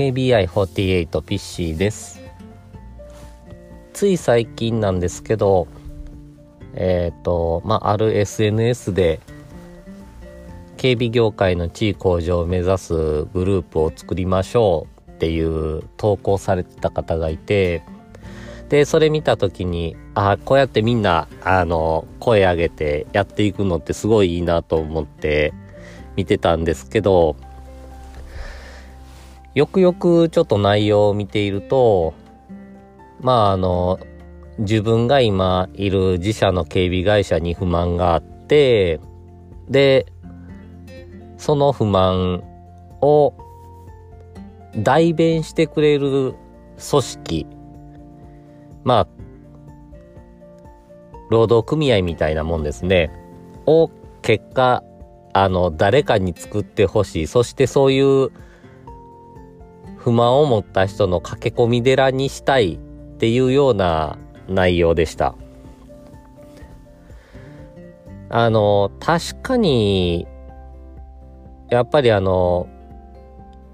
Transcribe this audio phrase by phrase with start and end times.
[0.00, 2.22] KBI48 ピッシーです。
[3.92, 5.68] つい最近なんですけど
[6.72, 9.20] えっ、ー、とまあある SNS で
[10.78, 17.82] 警備業界の地位向上を目指すグループを作りましょうっていう投稿されてた方がいて
[18.70, 25.52] でそれ見た時にあこうやってみんなあの声上げてやっていくのってすごいいいなと思って
[26.16, 27.36] 見てたんですけど
[29.54, 32.14] よくよくちょっと内容を見ていると
[33.20, 33.98] まああの
[34.58, 39.00] 自分が今いる自社の警備会社に不満があって
[39.68, 40.06] で
[41.36, 42.42] その不満
[43.00, 43.34] を
[44.76, 46.34] 代弁してくれる
[46.78, 47.46] 組織
[48.84, 49.08] まあ、
[51.30, 53.10] 労働組合みたいなもんですね。
[53.66, 53.90] を
[54.22, 54.82] 結果、
[55.32, 57.26] あの、誰かに作ってほしい。
[57.26, 58.30] そしてそういう
[60.00, 62.78] 不満を持った人の駆け込み寺にしたいっ
[63.18, 65.34] ていうような内容でした。
[68.30, 70.26] あの、確かに、
[71.68, 72.66] やっぱりあの、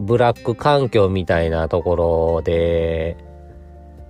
[0.00, 3.16] ブラック環境みたいなところで、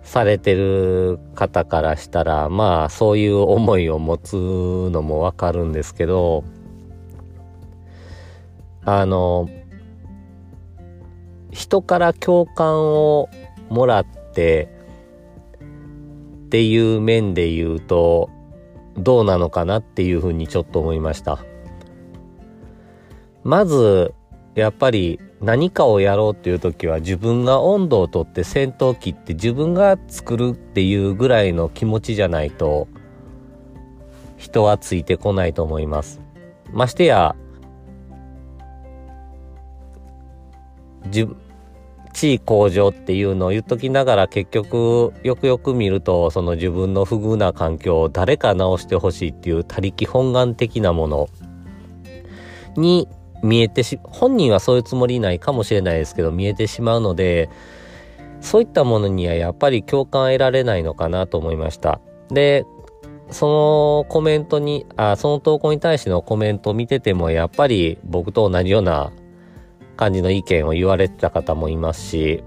[0.05, 6.45] されてる方からしたら、まあそういう思いを持つのもわかるんですけど、
[8.85, 9.49] あの、
[11.55, 13.31] 人から共感を
[13.71, 14.69] もらって
[16.47, 18.29] っていう面で言うと、
[18.97, 21.39] どうなのかなっていうふうにちょっと思いました。
[23.45, 24.15] まず、
[24.57, 32.89] やっぱり何かをやろうっていう時は自分が温度をとって戦闘機って自分が作るっていうぐらいの気持ちじゃないと
[34.37, 36.21] 人はついてこないと思います。
[36.73, 37.35] ましてや
[41.07, 41.29] 自
[42.15, 51.29] 地位向上っていうのを言っときながら結局よくよく見るとその自分の不遇な環境を誰か直してほしいっていう他力本願的なもの
[52.77, 53.09] に
[53.45, 57.51] 見えてし、本人はそういうつもりないかもしれないですけど、見えてしまうので、
[58.41, 62.01] そういったものにはやっぱり共感得られないのかなと思いました。
[62.31, 62.65] で、
[63.31, 69.13] そのコメントに、あ、その投稿に対してのコメントを見てても、やっぱり僕と同じような
[69.95, 72.45] 感じの意見を言われてた方もいますし、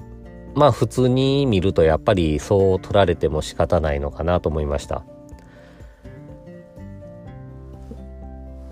[0.55, 5.03] まあ普通に見るとやっぱりそう取られても仕方ないのかなと思いました。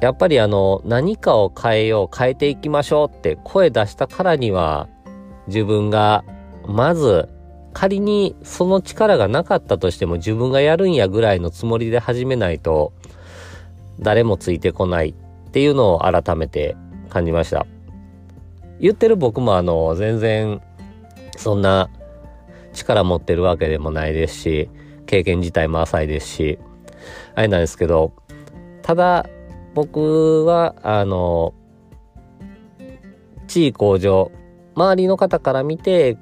[0.01, 4.87] やっぱりあの何かを変えよう変えていきましょうって声出したからには
[5.47, 6.23] 自分が
[6.67, 7.29] まず
[7.73, 12.93] 仮にその力がなかったとしても自分がやるんやぐらいのつもりで始めないと
[13.99, 16.75] 誰もついてこないっていうのを改めて
[17.09, 17.65] 感じました。
[18.79, 20.61] 言ってる僕もあの全然
[21.37, 21.89] そんな
[22.73, 24.69] 力持ってるわけでもないですし
[25.05, 26.59] 経験自体も浅いですし
[27.35, 28.13] あれなんですけど
[28.81, 29.27] ただ
[29.75, 31.53] 僕は、あの、
[33.45, 34.31] 地位向上、
[34.73, 36.17] 周りの方から見て、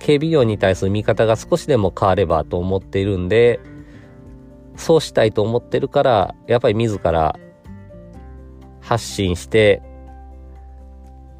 [0.00, 3.60] 警備業に対する見方が少しでも変わればと思っているんで、
[4.74, 7.36] そうしたいと思ってるから、やっぱり自ら
[8.80, 9.82] 発信して、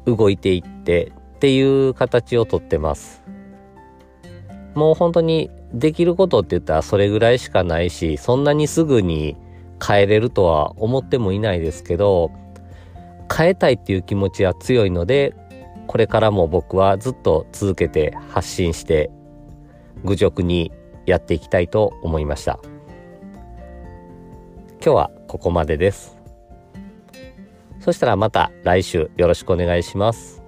[0.05, 3.21] 動いていってっていう形をとってます。
[4.75, 9.35] もう本当にできることって言ったらそれぐらいしかないし、そんなにすぐに
[9.85, 12.31] 変えれるとは思ってもいないですけど
[13.35, 15.33] 変えたいっていう気持ちは強いので
[15.87, 19.09] これからも僕はずっと続けて発信して
[20.05, 20.71] 愚直に
[21.05, 22.59] やっていきたいと思いました
[24.83, 26.20] 今日はここまでです
[27.81, 30.40] そしたらまた来週よろしくお願いします。